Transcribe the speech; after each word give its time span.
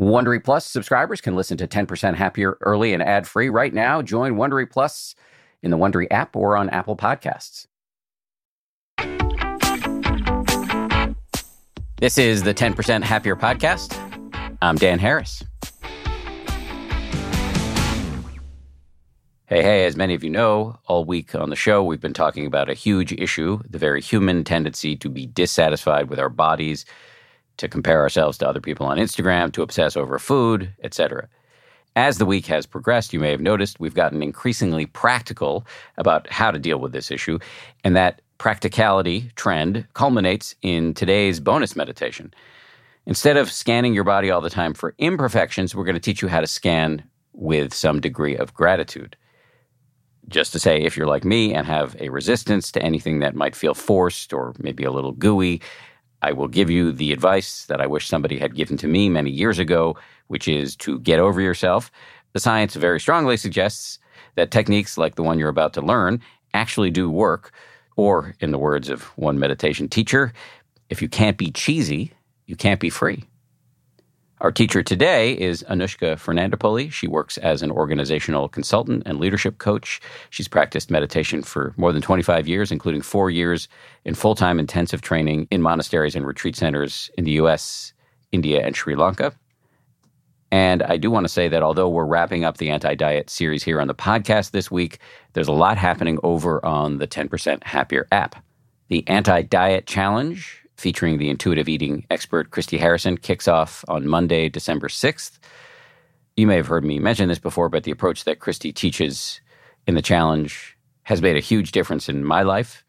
Wondery 0.00 0.42
Plus 0.42 0.64
subscribers 0.64 1.20
can 1.20 1.36
listen 1.36 1.58
to 1.58 1.68
10% 1.68 2.14
Happier 2.14 2.56
early 2.62 2.94
and 2.94 3.02
ad 3.02 3.28
free 3.28 3.50
right 3.50 3.74
now. 3.74 4.00
Join 4.00 4.36
Wondery 4.36 4.68
Plus 4.68 5.14
in 5.62 5.70
the 5.70 5.76
Wondery 5.76 6.06
app 6.10 6.34
or 6.34 6.56
on 6.56 6.70
Apple 6.70 6.96
Podcasts. 6.96 7.66
This 11.98 12.16
is 12.16 12.44
the 12.44 12.54
10% 12.54 13.02
Happier 13.02 13.36
podcast. 13.36 13.94
I'm 14.62 14.76
Dan 14.76 14.98
Harris. 14.98 15.42
Hey, 19.44 19.62
hey, 19.62 19.84
as 19.84 19.96
many 19.96 20.14
of 20.14 20.24
you 20.24 20.30
know, 20.30 20.78
all 20.86 21.04
week 21.04 21.34
on 21.34 21.50
the 21.50 21.56
show, 21.56 21.84
we've 21.84 22.00
been 22.00 22.14
talking 22.14 22.46
about 22.46 22.70
a 22.70 22.74
huge 22.74 23.12
issue 23.12 23.60
the 23.68 23.76
very 23.76 24.00
human 24.00 24.44
tendency 24.44 24.96
to 24.96 25.10
be 25.10 25.26
dissatisfied 25.26 26.08
with 26.08 26.18
our 26.18 26.30
bodies 26.30 26.86
to 27.60 27.68
compare 27.68 28.00
ourselves 28.00 28.38
to 28.38 28.48
other 28.48 28.60
people 28.60 28.86
on 28.86 28.98
Instagram, 28.98 29.52
to 29.52 29.62
obsess 29.62 29.96
over 29.96 30.18
food, 30.18 30.74
etc. 30.82 31.28
As 31.94 32.18
the 32.18 32.26
week 32.26 32.46
has 32.46 32.66
progressed, 32.66 33.12
you 33.12 33.20
may 33.20 33.30
have 33.30 33.40
noticed 33.40 33.80
we've 33.80 33.94
gotten 33.94 34.22
increasingly 34.22 34.86
practical 34.86 35.66
about 35.96 36.30
how 36.30 36.50
to 36.50 36.58
deal 36.58 36.78
with 36.78 36.92
this 36.92 37.10
issue, 37.10 37.38
and 37.84 37.94
that 37.96 38.22
practicality 38.38 39.30
trend 39.36 39.86
culminates 39.92 40.54
in 40.62 40.94
today's 40.94 41.40
bonus 41.40 41.76
meditation. 41.76 42.32
Instead 43.06 43.36
of 43.36 43.52
scanning 43.52 43.92
your 43.92 44.04
body 44.04 44.30
all 44.30 44.40
the 44.40 44.50
time 44.50 44.72
for 44.72 44.94
imperfections, 44.98 45.74
we're 45.74 45.84
going 45.84 45.94
to 45.94 46.00
teach 46.00 46.22
you 46.22 46.28
how 46.28 46.40
to 46.40 46.46
scan 46.46 47.02
with 47.32 47.74
some 47.74 48.00
degree 48.00 48.36
of 48.36 48.54
gratitude. 48.54 49.16
Just 50.28 50.52
to 50.52 50.58
say, 50.58 50.80
if 50.80 50.96
you're 50.96 51.06
like 51.06 51.24
me 51.24 51.52
and 51.52 51.66
have 51.66 51.96
a 52.00 52.08
resistance 52.08 52.70
to 52.72 52.82
anything 52.82 53.18
that 53.18 53.34
might 53.34 53.56
feel 53.56 53.74
forced 53.74 54.32
or 54.32 54.54
maybe 54.58 54.84
a 54.84 54.92
little 54.92 55.12
gooey, 55.12 55.60
I 56.22 56.32
will 56.32 56.48
give 56.48 56.70
you 56.70 56.92
the 56.92 57.12
advice 57.12 57.64
that 57.66 57.80
I 57.80 57.86
wish 57.86 58.06
somebody 58.06 58.38
had 58.38 58.54
given 58.54 58.76
to 58.78 58.88
me 58.88 59.08
many 59.08 59.30
years 59.30 59.58
ago, 59.58 59.96
which 60.28 60.46
is 60.48 60.76
to 60.76 60.98
get 60.98 61.18
over 61.18 61.40
yourself. 61.40 61.90
The 62.32 62.40
science 62.40 62.74
very 62.74 63.00
strongly 63.00 63.36
suggests 63.36 63.98
that 64.34 64.50
techniques 64.50 64.98
like 64.98 65.14
the 65.14 65.22
one 65.22 65.38
you're 65.38 65.48
about 65.48 65.72
to 65.74 65.80
learn 65.80 66.20
actually 66.54 66.90
do 66.90 67.10
work. 67.10 67.52
Or, 67.96 68.34
in 68.40 68.50
the 68.50 68.58
words 68.58 68.88
of 68.88 69.02
one 69.16 69.38
meditation 69.38 69.88
teacher, 69.88 70.32
if 70.88 71.02
you 71.02 71.08
can't 71.08 71.36
be 71.36 71.50
cheesy, 71.50 72.12
you 72.46 72.56
can't 72.56 72.80
be 72.80 72.90
free. 72.90 73.24
Our 74.40 74.50
teacher 74.50 74.82
today 74.82 75.38
is 75.38 75.62
Anushka 75.68 76.14
Fernandopulle. 76.16 76.90
She 76.90 77.06
works 77.06 77.36
as 77.36 77.60
an 77.60 77.70
organizational 77.70 78.48
consultant 78.48 79.02
and 79.04 79.20
leadership 79.20 79.58
coach. 79.58 80.00
She's 80.30 80.48
practiced 80.48 80.90
meditation 80.90 81.42
for 81.42 81.74
more 81.76 81.92
than 81.92 82.00
25 82.00 82.48
years, 82.48 82.72
including 82.72 83.02
four 83.02 83.28
years 83.28 83.68
in 84.06 84.14
full 84.14 84.34
time 84.34 84.58
intensive 84.58 85.02
training 85.02 85.46
in 85.50 85.60
monasteries 85.60 86.16
and 86.16 86.26
retreat 86.26 86.56
centers 86.56 87.10
in 87.18 87.24
the 87.24 87.32
US, 87.32 87.92
India, 88.32 88.64
and 88.64 88.74
Sri 88.74 88.96
Lanka. 88.96 89.34
And 90.50 90.82
I 90.84 90.96
do 90.96 91.10
want 91.10 91.24
to 91.24 91.32
say 91.32 91.46
that 91.48 91.62
although 91.62 91.90
we're 91.90 92.06
wrapping 92.06 92.42
up 92.42 92.56
the 92.56 92.70
anti 92.70 92.94
diet 92.94 93.28
series 93.28 93.62
here 93.62 93.78
on 93.78 93.88
the 93.88 93.94
podcast 93.94 94.52
this 94.52 94.70
week, 94.70 95.00
there's 95.34 95.48
a 95.48 95.52
lot 95.52 95.76
happening 95.76 96.18
over 96.22 96.64
on 96.64 96.96
the 96.96 97.06
10% 97.06 97.62
Happier 97.62 98.08
app. 98.10 98.42
The 98.88 99.06
Anti 99.06 99.42
Diet 99.42 99.86
Challenge 99.86 100.59
featuring 100.80 101.18
the 101.18 101.28
intuitive 101.28 101.68
eating 101.68 102.06
expert 102.10 102.50
Christy 102.50 102.78
Harrison, 102.78 103.18
kicks 103.18 103.46
off 103.46 103.84
on 103.86 104.08
Monday, 104.08 104.48
December 104.48 104.88
6th. 104.88 105.38
You 106.36 106.46
may 106.46 106.56
have 106.56 106.68
heard 106.68 106.84
me 106.84 106.98
mention 106.98 107.28
this 107.28 107.38
before, 107.38 107.68
but 107.68 107.84
the 107.84 107.90
approach 107.90 108.24
that 108.24 108.40
Christy 108.40 108.72
teaches 108.72 109.42
in 109.86 109.94
the 109.94 110.02
challenge 110.02 110.76
has 111.02 111.20
made 111.20 111.36
a 111.36 111.40
huge 111.40 111.72
difference 111.72 112.08
in 112.08 112.24
my 112.24 112.42
life. 112.42 112.82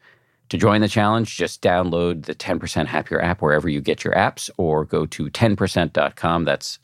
To 0.48 0.56
join 0.56 0.80
the 0.80 0.88
challenge, 0.88 1.36
just 1.36 1.62
download 1.62 2.24
the 2.24 2.34
10% 2.34 2.86
Happier 2.86 3.20
app 3.20 3.42
wherever 3.42 3.68
you 3.68 3.80
get 3.80 4.04
your 4.04 4.14
apps 4.14 4.48
or 4.56 4.86
go 4.86 5.04
to 5.06 5.26
10%.com. 5.26 6.44
That's 6.44 6.78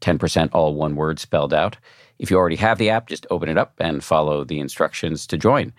10% 0.00 0.48
all 0.52 0.74
one 0.74 0.96
word 0.96 1.18
spelled 1.18 1.52
out. 1.52 1.76
If 2.18 2.30
you 2.30 2.38
already 2.38 2.56
have 2.56 2.78
the 2.78 2.90
app, 2.90 3.08
just 3.08 3.26
open 3.30 3.50
it 3.50 3.58
up 3.58 3.74
and 3.78 4.02
follow 4.02 4.44
the 4.44 4.60
instructions 4.60 5.26
to 5.26 5.36
join. 5.36 5.74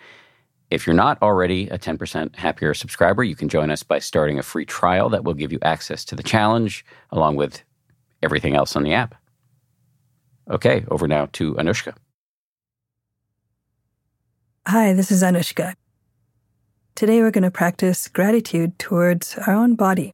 If 0.71 0.87
you're 0.87 0.95
not 0.95 1.21
already 1.21 1.67
a 1.69 1.77
10% 1.77 2.35
happier 2.35 2.73
subscriber, 2.73 3.23
you 3.23 3.35
can 3.35 3.49
join 3.49 3.69
us 3.69 3.83
by 3.83 3.99
starting 3.99 4.39
a 4.39 4.43
free 4.43 4.65
trial 4.65 5.09
that 5.09 5.23
will 5.23 5.35
give 5.35 5.51
you 5.51 5.59
access 5.61 6.03
to 6.05 6.15
the 6.15 6.23
challenge 6.23 6.85
along 7.11 7.35
with 7.35 7.61
everything 8.23 8.55
else 8.55 8.75
on 8.75 8.83
the 8.83 8.93
app. 8.93 9.15
Okay, 10.49 10.85
over 10.89 11.07
now 11.07 11.27
to 11.33 11.53
Anushka. 11.55 11.95
Hi, 14.67 14.93
this 14.93 15.11
is 15.11 15.21
Anushka. 15.21 15.75
Today 16.95 17.21
we're 17.21 17.31
going 17.31 17.43
to 17.43 17.51
practice 17.51 18.07
gratitude 18.07 18.79
towards 18.79 19.37
our 19.45 19.53
own 19.53 19.75
body. 19.75 20.13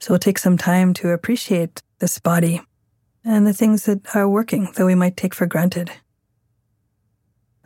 So 0.00 0.12
we'll 0.12 0.18
take 0.18 0.38
some 0.38 0.56
time 0.56 0.94
to 0.94 1.10
appreciate 1.10 1.82
this 1.98 2.18
body 2.18 2.60
and 3.24 3.46
the 3.46 3.52
things 3.52 3.84
that 3.84 4.16
are 4.16 4.28
working 4.28 4.70
that 4.74 4.86
we 4.86 4.94
might 4.94 5.16
take 5.16 5.34
for 5.34 5.46
granted. 5.46 5.90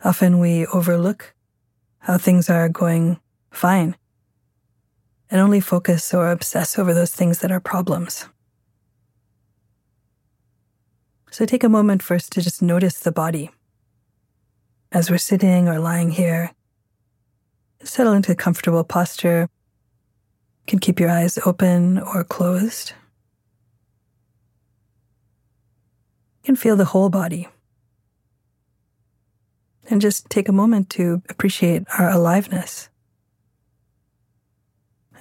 Often 0.03 0.39
we 0.39 0.65
overlook 0.67 1.33
how 1.99 2.17
things 2.17 2.49
are 2.49 2.67
going 2.67 3.19
fine 3.51 3.95
and 5.31 5.39
only 5.39 5.61
focus 5.61 6.13
or 6.13 6.29
obsess 6.29 6.77
over 6.77 6.93
those 6.93 7.11
things 7.11 7.39
that 7.39 7.51
are 7.51 7.61
problems. 7.61 8.27
So 11.31 11.45
take 11.45 11.63
a 11.63 11.69
moment 11.69 12.03
first 12.03 12.33
to 12.33 12.41
just 12.41 12.61
notice 12.61 12.99
the 12.99 13.13
body. 13.13 13.49
As 14.91 15.09
we're 15.09 15.17
sitting 15.17 15.69
or 15.69 15.79
lying 15.79 16.11
here, 16.11 16.51
settle 17.81 18.13
into 18.13 18.33
a 18.33 18.35
comfortable 18.35 18.83
posture. 18.83 19.49
You 20.59 20.67
can 20.67 20.79
keep 20.79 20.99
your 20.99 21.09
eyes 21.09 21.39
open 21.45 21.97
or 21.97 22.25
closed. 22.25 22.93
You 26.41 26.47
can 26.47 26.55
feel 26.57 26.75
the 26.75 26.85
whole 26.85 27.09
body 27.09 27.47
and 29.89 30.01
just 30.01 30.29
take 30.29 30.49
a 30.49 30.53
moment 30.53 30.89
to 30.91 31.21
appreciate 31.29 31.83
our 31.97 32.09
aliveness. 32.09 32.89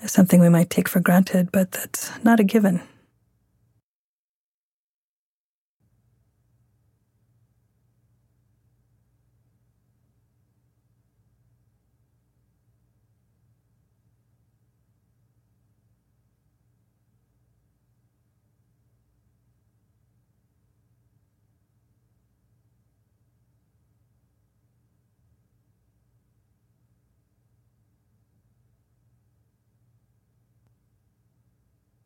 It's 0.02 0.12
something 0.12 0.40
we 0.40 0.48
might 0.48 0.70
take 0.70 0.88
for 0.88 1.00
granted, 1.00 1.52
but 1.52 1.70
that's 1.70 2.10
not 2.24 2.40
a 2.40 2.44
given. 2.44 2.82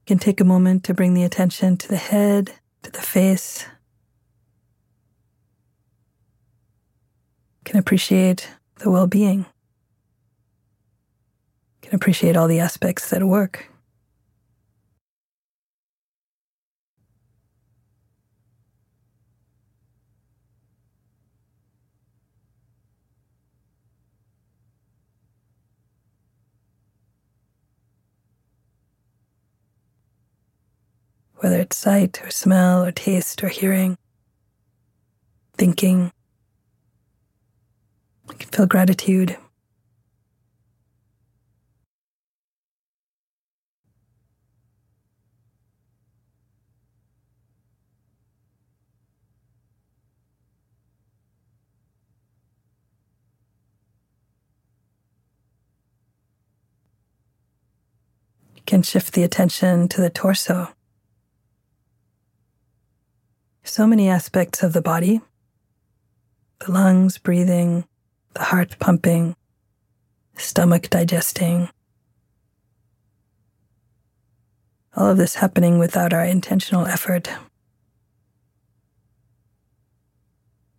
Can 0.07 0.19
take 0.19 0.41
a 0.41 0.45
moment 0.45 0.85
to 0.85 0.95
bring 0.95 1.15
the 1.15 1.25
attention 1.25 1.77
to 1.77 1.89
the 1.89 1.97
head, 1.97 2.53
to 2.83 2.91
the 2.93 3.03
face. 3.03 3.67
Can 7.65 7.79
appreciate 7.79 8.49
the 8.77 8.91
well 8.91 9.09
being. 9.09 9.47
Can 11.83 11.95
appreciate 11.95 12.37
all 12.37 12.47
the 12.47 12.61
aspects 12.61 13.11
that 13.11 13.25
work. 13.25 13.67
Whether 31.39 31.59
it's 31.61 31.77
sight 31.77 32.23
or 32.25 32.31
smell 32.31 32.85
or 32.85 32.91
taste 32.91 33.43
or 33.45 33.49
hearing, 33.49 33.99
thinking. 35.57 36.13
You 38.29 38.35
can 38.37 38.49
feel 38.49 38.67
gratitude. 38.67 39.37
You 58.55 58.63
can 58.65 58.83
shift 58.83 59.13
the 59.13 59.23
attention 59.23 59.87
to 59.89 60.01
the 60.01 60.11
torso 60.11 60.71
so 63.77 63.87
many 63.87 64.09
aspects 64.09 64.63
of 64.63 64.73
the 64.73 64.81
body 64.81 65.21
the 66.61 66.73
lungs 66.73 67.19
breathing, 67.19 67.85
the 68.33 68.45
heart 68.45 68.75
pumping, 68.79 69.37
stomach 70.35 70.89
digesting. 70.89 71.69
All 74.97 75.09
of 75.11 75.19
this 75.19 75.35
happening 75.35 75.79
without 75.79 76.15
our 76.15 76.25
intentional 76.25 76.87
effort. 76.87 77.29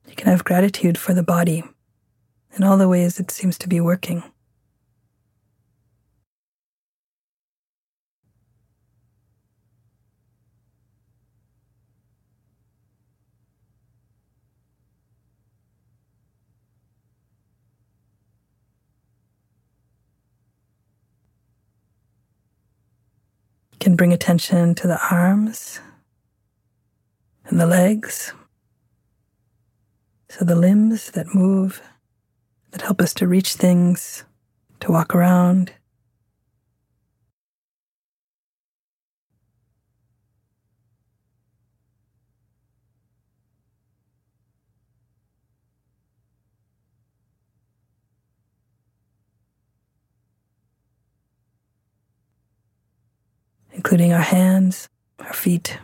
You 0.07 0.15
can 0.15 0.29
have 0.31 0.43
gratitude 0.43 0.97
for 0.97 1.13
the 1.13 1.21
body 1.21 1.63
in 2.55 2.63
all 2.63 2.77
the 2.77 2.89
ways 2.89 3.19
it 3.19 3.29
seems 3.29 3.59
to 3.59 3.69
be 3.69 3.79
working. 3.79 4.23
Can 23.79 23.95
bring 23.95 24.13
attention 24.13 24.75
to 24.75 24.87
the 24.87 24.99
arms 25.11 25.79
and 27.45 27.59
the 27.59 27.67
legs. 27.67 28.33
So 30.29 30.43
the 30.43 30.55
limbs 30.55 31.11
that 31.11 31.33
move, 31.33 31.81
that 32.71 32.81
help 32.81 33.01
us 33.01 33.13
to 33.15 33.27
reach 33.27 33.53
things, 33.53 34.23
to 34.81 34.91
walk 34.91 35.15
around. 35.15 35.71
Including 53.77 54.11
our 54.11 54.21
hands, 54.21 54.89
our 55.19 55.33
feet. 55.33 55.77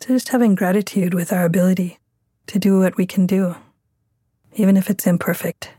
So 0.00 0.08
just 0.08 0.30
having 0.30 0.54
gratitude 0.54 1.12
with 1.14 1.32
our 1.32 1.44
ability 1.44 1.98
to 2.46 2.58
do 2.58 2.80
what 2.80 2.96
we 2.96 3.06
can 3.06 3.26
do, 3.26 3.54
even 4.54 4.76
if 4.76 4.90
it's 4.90 5.06
imperfect. 5.06 5.70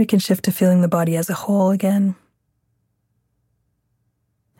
We 0.00 0.06
can 0.06 0.18
shift 0.18 0.46
to 0.46 0.50
feeling 0.50 0.80
the 0.80 0.88
body 0.88 1.14
as 1.14 1.28
a 1.28 1.34
whole 1.34 1.70
again. 1.70 2.14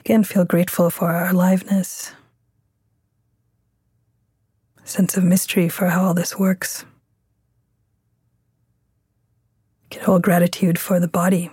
Again, 0.01 0.23
feel 0.23 0.45
grateful 0.45 0.91
for 0.91 1.09
our 1.09 1.31
aliveness, 1.31 2.13
sense 4.85 5.17
of 5.17 5.25
mystery 5.25 5.71
for 5.71 5.87
how 5.87 6.05
all 6.05 6.13
this 6.13 6.39
works. 6.39 6.85
Get 9.89 10.03
hold 10.03 10.21
gratitude 10.21 10.79
for 10.79 11.01
the 11.01 11.09
body. 11.09 11.51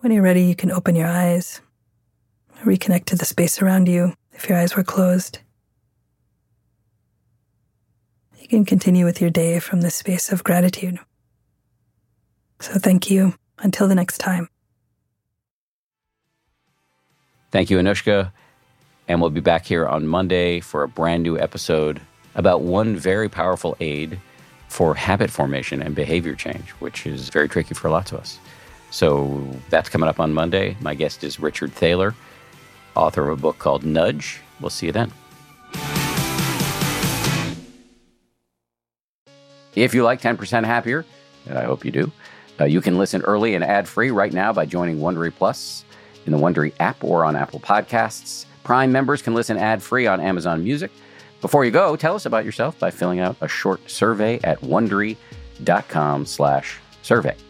When 0.00 0.12
you're 0.12 0.22
ready, 0.22 0.44
you 0.44 0.54
can 0.54 0.70
open 0.70 0.96
your 0.96 1.06
eyes, 1.06 1.60
reconnect 2.64 3.04
to 3.06 3.16
the 3.16 3.26
space 3.26 3.60
around 3.60 3.86
you 3.86 4.14
if 4.32 4.48
your 4.48 4.56
eyes 4.56 4.74
were 4.74 4.82
closed. 4.82 5.40
You 8.40 8.48
can 8.48 8.64
continue 8.64 9.04
with 9.04 9.20
your 9.20 9.28
day 9.28 9.58
from 9.58 9.82
this 9.82 9.94
space 9.94 10.32
of 10.32 10.42
gratitude. 10.42 10.98
So 12.60 12.78
thank 12.78 13.10
you. 13.10 13.34
Until 13.58 13.88
the 13.88 13.94
next 13.94 14.16
time. 14.16 14.48
Thank 17.50 17.68
you, 17.68 17.76
Anushka. 17.76 18.32
And 19.06 19.20
we'll 19.20 19.28
be 19.28 19.40
back 19.40 19.66
here 19.66 19.86
on 19.86 20.06
Monday 20.06 20.60
for 20.60 20.82
a 20.82 20.88
brand 20.88 21.22
new 21.22 21.38
episode 21.38 22.00
about 22.34 22.62
one 22.62 22.96
very 22.96 23.28
powerful 23.28 23.76
aid 23.80 24.18
for 24.68 24.94
habit 24.94 25.30
formation 25.30 25.82
and 25.82 25.94
behavior 25.94 26.34
change, 26.34 26.70
which 26.78 27.06
is 27.06 27.28
very 27.28 27.50
tricky 27.50 27.74
for 27.74 27.90
lots 27.90 28.12
of 28.12 28.20
us. 28.20 28.38
So 28.90 29.48
that's 29.70 29.88
coming 29.88 30.08
up 30.08 30.20
on 30.20 30.32
Monday. 30.32 30.76
My 30.80 30.94
guest 30.94 31.24
is 31.24 31.40
Richard 31.40 31.72
Thaler, 31.72 32.14
author 32.94 33.28
of 33.28 33.38
a 33.38 33.40
book 33.40 33.58
called 33.58 33.84
Nudge. 33.84 34.40
We'll 34.60 34.70
see 34.70 34.86
you 34.86 34.92
then. 34.92 35.12
If 39.76 39.94
you 39.94 40.02
like 40.02 40.20
10% 40.20 40.64
Happier, 40.64 41.06
and 41.46 41.56
I 41.56 41.62
hope 41.64 41.84
you 41.84 41.92
do, 41.92 42.10
uh, 42.60 42.64
you 42.64 42.80
can 42.80 42.98
listen 42.98 43.22
early 43.22 43.54
and 43.54 43.62
ad 43.64 43.86
free 43.88 44.10
right 44.10 44.32
now 44.32 44.52
by 44.52 44.66
joining 44.66 44.98
Wondery 44.98 45.32
Plus 45.34 45.84
in 46.26 46.32
the 46.32 46.38
Wondery 46.38 46.72
app 46.80 47.04
or 47.04 47.24
on 47.24 47.36
Apple 47.36 47.60
Podcasts. 47.60 48.46
Prime 48.64 48.90
members 48.92 49.22
can 49.22 49.34
listen 49.34 49.56
ad 49.56 49.82
free 49.82 50.06
on 50.06 50.20
Amazon 50.20 50.62
Music. 50.62 50.90
Before 51.40 51.64
you 51.64 51.70
go, 51.70 51.96
tell 51.96 52.14
us 52.14 52.26
about 52.26 52.44
yourself 52.44 52.78
by 52.78 52.90
filling 52.90 53.20
out 53.20 53.36
a 53.40 53.48
short 53.48 53.88
survey 53.88 54.38
at 54.44 54.60
wondery.com/survey. 54.60 57.49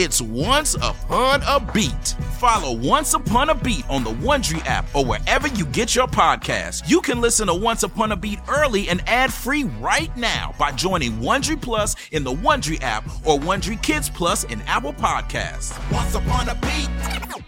It's 0.00 0.22
Once 0.22 0.76
Upon 0.76 1.42
a 1.42 1.58
Beat. 1.74 2.14
Follow 2.38 2.72
Once 2.72 3.14
Upon 3.14 3.50
a 3.50 3.54
Beat 3.56 3.84
on 3.90 4.04
the 4.04 4.12
Wondery 4.12 4.64
app 4.64 4.86
or 4.94 5.04
wherever 5.04 5.48
you 5.48 5.66
get 5.66 5.96
your 5.96 6.06
podcasts. 6.06 6.88
You 6.88 7.00
can 7.00 7.20
listen 7.20 7.48
to 7.48 7.54
Once 7.54 7.82
Upon 7.82 8.12
a 8.12 8.16
Beat 8.16 8.38
early 8.48 8.88
and 8.88 9.02
ad 9.08 9.32
free 9.32 9.64
right 9.64 10.16
now 10.16 10.54
by 10.56 10.70
joining 10.70 11.14
Wondery 11.14 11.60
Plus 11.60 11.96
in 12.12 12.22
the 12.22 12.32
Wondery 12.32 12.80
app 12.80 13.08
or 13.26 13.40
Wondery 13.40 13.82
Kids 13.82 14.08
Plus 14.08 14.44
in 14.44 14.62
Apple 14.68 14.92
Podcasts. 14.92 15.76
Once 15.92 16.14
Upon 16.14 16.48
a 16.48 16.54
Beat. 16.54 17.42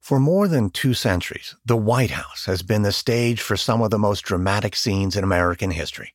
For 0.00 0.18
more 0.18 0.48
than 0.48 0.70
two 0.70 0.92
centuries, 0.92 1.54
the 1.64 1.76
White 1.76 2.10
House 2.10 2.46
has 2.46 2.64
been 2.64 2.82
the 2.82 2.90
stage 2.90 3.40
for 3.40 3.56
some 3.56 3.80
of 3.80 3.90
the 3.90 3.98
most 4.00 4.22
dramatic 4.22 4.74
scenes 4.74 5.14
in 5.14 5.22
American 5.22 5.70
history. 5.70 6.14